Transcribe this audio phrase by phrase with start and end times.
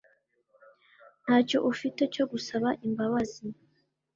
[1.23, 3.45] ntacyo ufite cyo gusaba imbabazi